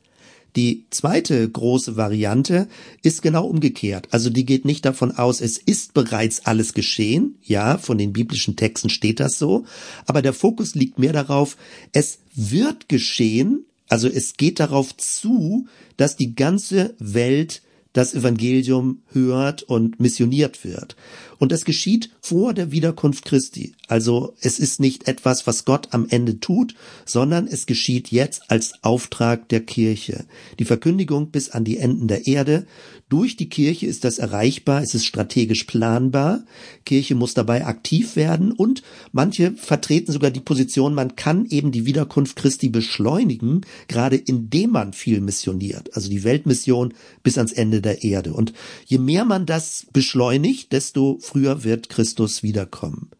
[0.56, 2.66] Die zweite große Variante
[3.04, 4.09] ist genau umgekehrt.
[4.11, 7.37] Also die geht nicht davon aus, es ist bereits alles geschehen.
[7.44, 9.64] Ja, von den biblischen Texten steht das so.
[10.04, 11.56] Aber der Fokus liegt mehr darauf,
[11.92, 19.62] es wird geschehen, also es geht darauf zu, dass die ganze Welt das Evangelium hört
[19.62, 20.96] und missioniert wird.
[21.38, 23.74] Und das geschieht vor der Wiederkunft Christi.
[23.88, 26.74] Also es ist nicht etwas, was Gott am Ende tut,
[27.05, 30.26] sondern es geschieht jetzt als Auftrag der Kirche.
[30.59, 32.66] Die Verkündigung bis an die Enden der Erde.
[33.10, 36.44] Durch die Kirche ist das erreichbar, es ist strategisch planbar.
[36.84, 41.86] Kirche muss dabei aktiv werden und manche vertreten sogar die Position, man kann eben die
[41.86, 45.90] Wiederkunft Christi beschleunigen, gerade indem man viel missioniert.
[45.96, 46.94] Also die Weltmission
[47.24, 48.32] bis ans Ende der Erde.
[48.32, 48.52] Und
[48.86, 53.10] je mehr man das beschleunigt, desto früher wird Christus wiederkommen.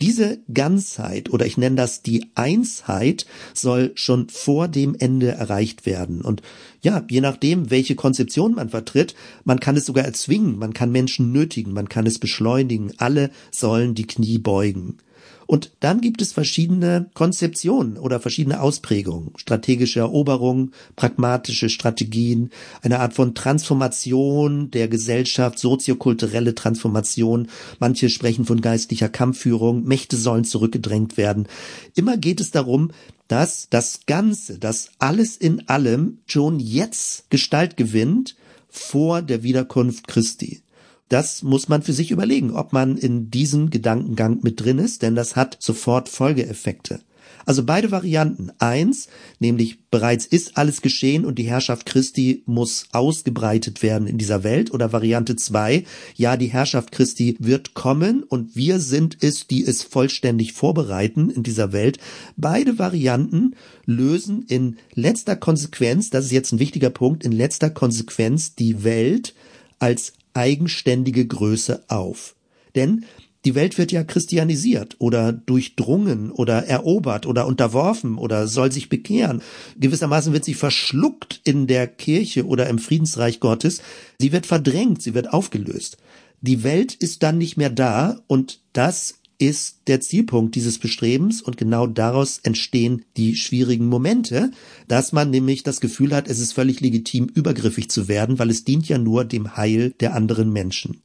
[0.00, 6.20] Diese Ganzheit oder ich nenne das die Einsheit soll schon vor dem Ende erreicht werden.
[6.20, 6.42] Und
[6.84, 11.32] ja, je nachdem, welche Konzeption man vertritt, man kann es sogar erzwingen, man kann Menschen
[11.32, 12.92] nötigen, man kann es beschleunigen.
[12.98, 14.98] Alle sollen die Knie beugen.
[15.46, 19.32] Und dann gibt es verschiedene Konzeptionen oder verschiedene Ausprägungen.
[19.36, 22.50] Strategische Eroberung, pragmatische Strategien,
[22.82, 27.48] eine Art von Transformation der Gesellschaft, soziokulturelle Transformation.
[27.78, 31.46] Manche sprechen von geistlicher Kampfführung, Mächte sollen zurückgedrängt werden.
[31.94, 32.90] Immer geht es darum,
[33.28, 38.36] dass das Ganze, dass alles in allem schon jetzt Gestalt gewinnt
[38.68, 40.62] vor der Wiederkunft Christi.
[41.08, 45.14] Das muss man für sich überlegen, ob man in diesem Gedankengang mit drin ist, denn
[45.14, 47.00] das hat sofort Folgeeffekte.
[47.46, 48.50] Also beide Varianten.
[48.58, 54.44] Eins, nämlich bereits ist alles geschehen und die Herrschaft Christi muss ausgebreitet werden in dieser
[54.44, 54.72] Welt.
[54.72, 55.84] Oder Variante zwei,
[56.16, 61.42] ja, die Herrschaft Christi wird kommen und wir sind es, die es vollständig vorbereiten in
[61.42, 61.98] dieser Welt.
[62.36, 63.54] Beide Varianten
[63.86, 69.34] lösen in letzter Konsequenz, das ist jetzt ein wichtiger Punkt, in letzter Konsequenz die Welt
[69.78, 72.34] als eigenständige Größe auf.
[72.74, 73.04] Denn
[73.44, 79.42] die Welt wird ja christianisiert oder durchdrungen oder erobert oder unterworfen oder soll sich bekehren.
[79.78, 83.82] Gewissermaßen wird sie verschluckt in der Kirche oder im Friedensreich Gottes.
[84.18, 85.98] Sie wird verdrängt, sie wird aufgelöst.
[86.40, 91.56] Die Welt ist dann nicht mehr da und das ist der Zielpunkt dieses Bestrebens und
[91.56, 94.52] genau daraus entstehen die schwierigen Momente,
[94.88, 98.64] dass man nämlich das Gefühl hat, es ist völlig legitim, übergriffig zu werden, weil es
[98.64, 101.03] dient ja nur dem Heil der anderen Menschen.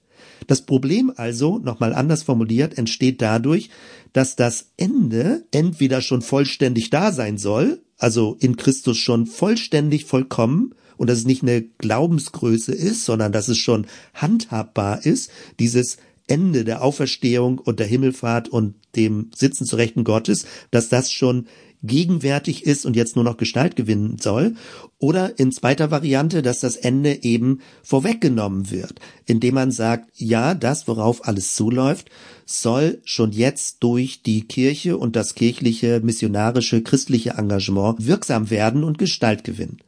[0.49, 3.69] Das Problem also, nochmal anders formuliert, entsteht dadurch,
[4.13, 10.73] dass das Ende entweder schon vollständig da sein soll, also in Christus schon vollständig vollkommen,
[10.97, 13.85] und dass es nicht eine Glaubensgröße ist, sondern dass es schon
[14.15, 20.47] handhabbar ist, dieses Ende der Auferstehung und der Himmelfahrt und dem Sitzen zu Rechten Gottes,
[20.71, 21.45] dass das schon
[21.81, 24.55] gegenwärtig ist und jetzt nur noch Gestalt gewinnen soll,
[24.97, 30.87] oder in zweiter Variante, dass das Ende eben vorweggenommen wird, indem man sagt, ja, das,
[30.87, 32.09] worauf alles zuläuft,
[32.45, 38.97] soll schon jetzt durch die Kirche und das kirchliche, missionarische, christliche Engagement wirksam werden und
[38.97, 39.79] Gestalt gewinnen.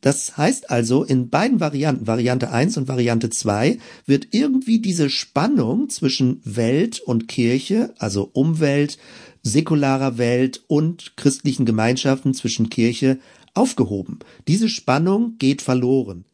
[0.00, 5.88] Das heißt also, in beiden Varianten, Variante 1 und Variante 2, wird irgendwie diese Spannung
[5.88, 8.98] zwischen Welt und Kirche, also Umwelt,
[9.46, 13.18] säkularer Welt und christlichen Gemeinschaften zwischen Kirche
[13.54, 14.18] aufgehoben.
[14.48, 16.24] Diese Spannung geht verloren.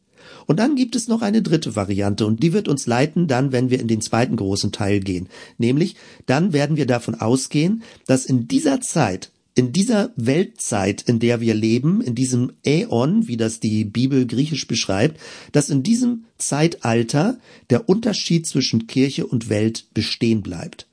[0.47, 3.71] Und dann gibt es noch eine dritte Variante und die wird uns leiten dann, wenn
[3.71, 5.29] wir in den zweiten großen Teil gehen.
[5.59, 5.97] Nämlich,
[6.27, 11.55] dann werden wir davon ausgehen, dass in dieser Zeit, in dieser Weltzeit, in der wir
[11.55, 15.21] leben, in diesem Äon, wie das die Bibel griechisch beschreibt,
[15.53, 20.87] dass in diesem Zeitalter der Unterschied zwischen Kirche und Welt bestehen bleibt.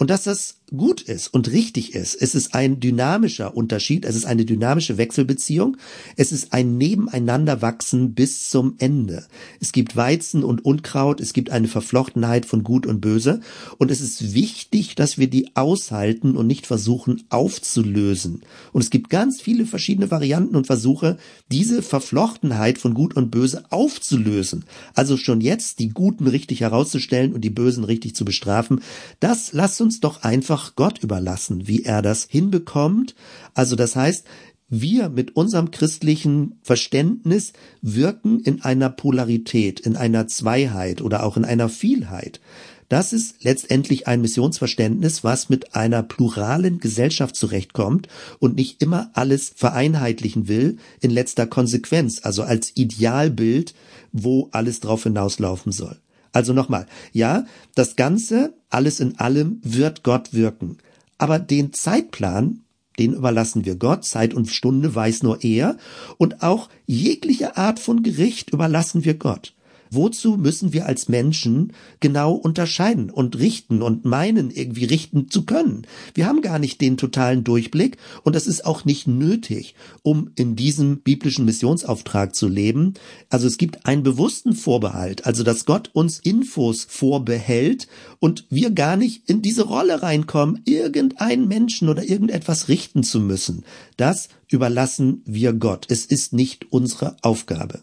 [0.00, 2.14] Und dass das gut ist und richtig ist.
[2.14, 5.76] Es ist ein dynamischer Unterschied, es ist eine dynamische Wechselbeziehung,
[6.16, 9.26] es ist ein Nebeneinanderwachsen bis zum Ende.
[9.60, 13.40] Es gibt Weizen und Unkraut, es gibt eine Verflochtenheit von Gut und Böse
[13.78, 18.42] und es ist wichtig, dass wir die aushalten und nicht versuchen aufzulösen.
[18.72, 21.18] Und es gibt ganz viele verschiedene Varianten und Versuche,
[21.50, 24.64] diese Verflochtenheit von Gut und Böse aufzulösen.
[24.94, 28.80] Also schon jetzt die Guten richtig herauszustellen und die Bösen richtig zu bestrafen.
[29.18, 33.14] Das lasst uns doch einfach einfach Gott überlassen, wie er das hinbekommt.
[33.54, 34.26] Also das heißt,
[34.68, 41.44] wir mit unserem christlichen Verständnis wirken in einer Polarität, in einer Zweiheit oder auch in
[41.44, 42.40] einer Vielheit.
[42.88, 49.52] Das ist letztendlich ein Missionsverständnis, was mit einer pluralen Gesellschaft zurechtkommt und nicht immer alles
[49.54, 53.74] vereinheitlichen will in letzter Konsequenz, also als Idealbild,
[54.12, 55.96] wo alles drauf hinauslaufen soll.
[56.32, 60.78] Also nochmal, ja, das Ganze, alles in allem, wird Gott wirken.
[61.18, 62.60] Aber den Zeitplan,
[62.98, 65.76] den überlassen wir Gott, Zeit und Stunde weiß nur er,
[66.18, 69.54] und auch jegliche Art von Gericht überlassen wir Gott.
[69.90, 75.86] Wozu müssen wir als Menschen genau unterscheiden und richten und meinen, irgendwie richten zu können?
[76.14, 80.54] Wir haben gar nicht den totalen Durchblick und das ist auch nicht nötig, um in
[80.54, 82.94] diesem biblischen Missionsauftrag zu leben.
[83.30, 87.88] Also es gibt einen bewussten Vorbehalt, also dass Gott uns Infos vorbehält
[88.20, 93.64] und wir gar nicht in diese Rolle reinkommen, irgendeinen Menschen oder irgendetwas richten zu müssen.
[93.96, 95.86] Das überlassen wir Gott.
[95.88, 97.82] Es ist nicht unsere Aufgabe.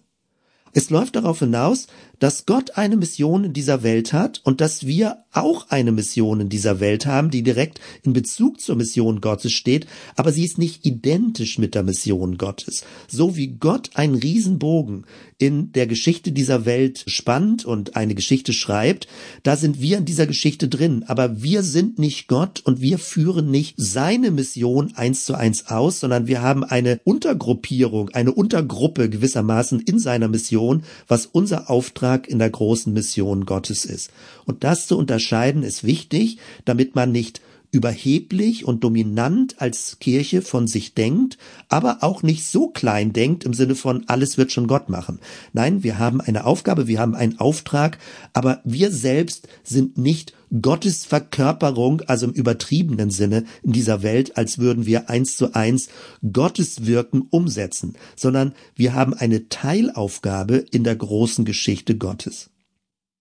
[0.74, 1.88] Es läuft darauf hinaus,
[2.20, 6.50] dass Gott eine Mission in dieser Welt hat und dass wir auch eine Mission in
[6.50, 10.86] dieser Welt haben, die direkt in Bezug zur Mission Gottes steht, aber sie ist nicht
[10.86, 12.84] identisch mit der Mission Gottes.
[13.08, 15.06] So wie Gott einen Riesenbogen
[15.38, 19.08] in der Geschichte dieser Welt spannt und eine Geschichte schreibt,
[19.44, 23.52] da sind wir in dieser Geschichte drin, aber wir sind nicht Gott und wir führen
[23.52, 29.82] nicht seine Mission eins zu eins aus, sondern wir haben eine Untergruppierung, eine Untergruppe gewissermaßen
[29.82, 34.12] in seiner Mission, was unser Auftrag Auftrag in der großen Mission Gottes ist.
[34.46, 40.68] Und das zu unterscheiden ist wichtig, damit man nicht überheblich und dominant als Kirche von
[40.68, 44.88] sich denkt, aber auch nicht so klein denkt im Sinne von alles wird schon Gott
[44.88, 45.20] machen.
[45.52, 47.98] Nein, wir haben eine Aufgabe, wir haben einen Auftrag,
[48.32, 54.60] aber wir selbst sind nicht Gottes Verkörperung, also im übertriebenen Sinne in dieser Welt, als
[54.60, 55.90] würden wir eins zu eins
[56.32, 62.50] Gottes Wirken umsetzen, sondern wir haben eine Teilaufgabe in der großen Geschichte Gottes.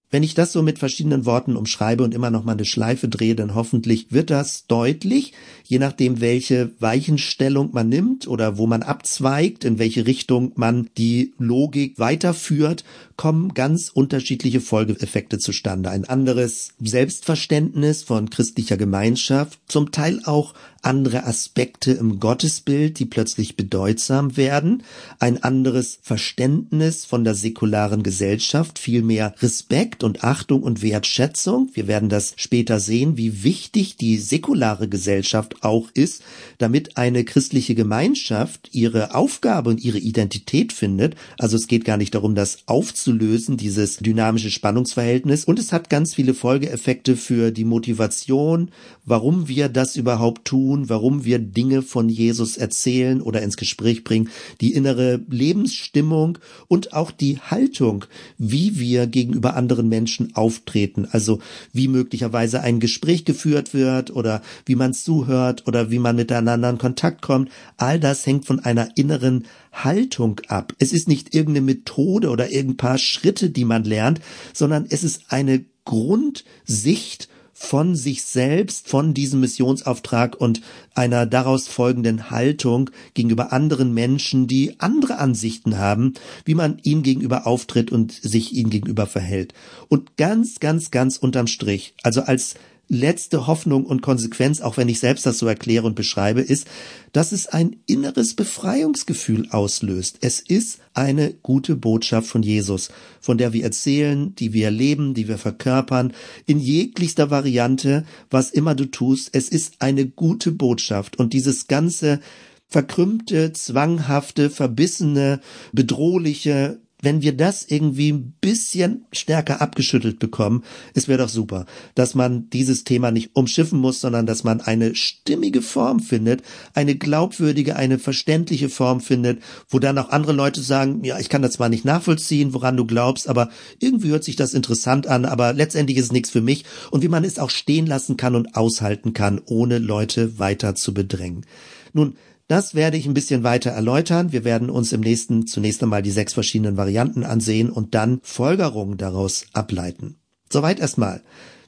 [0.08, 3.34] Wenn ich das so mit verschiedenen Worten umschreibe und immer noch mal eine Schleife drehe,
[3.34, 5.32] dann hoffentlich wird das deutlich,
[5.64, 11.34] je nachdem, welche Weichenstellung man nimmt oder wo man abzweigt, in welche Richtung man die
[11.38, 12.84] Logik weiterführt,
[13.16, 15.90] kommen ganz unterschiedliche Folgeeffekte zustande.
[15.90, 20.54] Ein anderes Selbstverständnis von christlicher Gemeinschaft, zum Teil auch
[20.86, 24.84] andere Aspekte im Gottesbild, die plötzlich bedeutsam werden,
[25.18, 31.70] ein anderes Verständnis von der säkularen Gesellschaft, viel mehr Respekt und Achtung und Wertschätzung.
[31.74, 36.22] Wir werden das später sehen, wie wichtig die säkulare Gesellschaft auch ist,
[36.58, 41.16] damit eine christliche Gemeinschaft ihre Aufgabe und ihre Identität findet.
[41.36, 42.58] Also es geht gar nicht darum, das
[43.06, 45.44] aufzulösen, dieses dynamische Spannungsverhältnis.
[45.44, 48.70] Und es hat ganz viele Folgeeffekte für die Motivation,
[49.04, 54.04] warum wir das überhaupt tun, tun, warum wir Dinge von Jesus erzählen oder ins Gespräch
[54.04, 54.30] bringen,
[54.60, 58.06] die innere Lebensstimmung und auch die Haltung,
[58.38, 61.40] wie wir gegenüber anderen Menschen auftreten, also
[61.72, 66.78] wie möglicherweise ein Gespräch geführt wird oder wie man zuhört oder wie man miteinander in
[66.78, 67.50] Kontakt kommt.
[67.76, 69.44] All das hängt von einer inneren
[69.84, 70.74] Haltung ab.
[70.78, 74.20] Es ist nicht irgendeine Methode oder irgendein paar Schritte, die man lernt,
[74.52, 80.60] sondern es ist eine Grundsicht von sich selbst, von diesem Missionsauftrag und
[80.94, 86.12] einer daraus folgenden Haltung gegenüber anderen Menschen, die andere Ansichten haben,
[86.44, 89.54] wie man ihm gegenüber auftritt und sich ihm gegenüber verhält.
[89.88, 92.56] Und ganz, ganz, ganz unterm Strich, also als
[92.88, 96.66] letzte Hoffnung und Konsequenz, auch wenn ich selbst das so erkläre und beschreibe, ist,
[97.12, 100.18] dass es ein inneres Befreiungsgefühl auslöst.
[100.20, 105.28] Es ist eine gute Botschaft von Jesus, von der wir erzählen, die wir leben, die
[105.28, 106.12] wir verkörpern,
[106.46, 109.30] in jeglichster Variante, was immer du tust.
[109.32, 112.20] Es ist eine gute Botschaft und dieses ganze
[112.68, 115.40] verkrümmte, zwanghafte, verbissene,
[115.72, 122.16] bedrohliche, wenn wir das irgendwie ein bisschen stärker abgeschüttelt bekommen, es wäre doch super, dass
[122.16, 126.42] man dieses Thema nicht umschiffen muss, sondern dass man eine stimmige Form findet,
[126.74, 131.42] eine glaubwürdige, eine verständliche Form findet, wo dann auch andere Leute sagen, ja, ich kann
[131.42, 135.52] das zwar nicht nachvollziehen, woran du glaubst, aber irgendwie hört sich das interessant an, aber
[135.52, 139.12] letztendlich ist nichts für mich und wie man es auch stehen lassen kann und aushalten
[139.12, 141.46] kann, ohne Leute weiter zu bedrängen.
[141.92, 142.16] Nun,
[142.48, 144.32] das werde ich ein bisschen weiter erläutern.
[144.32, 148.98] Wir werden uns im nächsten zunächst einmal die sechs verschiedenen Varianten ansehen und dann Folgerungen
[148.98, 150.16] daraus ableiten.
[150.50, 151.22] Soweit erstmal.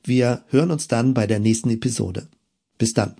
[0.05, 2.29] Wir hören uns dann bei der nächsten Episode.
[2.79, 3.17] Bis dann.